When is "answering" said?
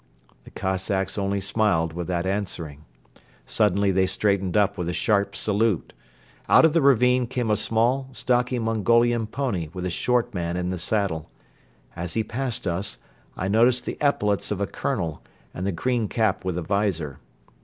2.25-2.85